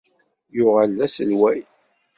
Yuɣal 0.55 0.91
d 0.97 0.99
aselway. 1.05 1.59